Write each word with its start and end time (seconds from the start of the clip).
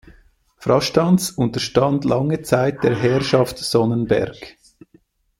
Frastanz 0.57 1.29
unterstand 1.29 2.05
lange 2.05 2.41
Zeit 2.41 2.83
der 2.83 2.95
Herrschaft 2.95 3.59
Sonnenberg. 3.59 4.57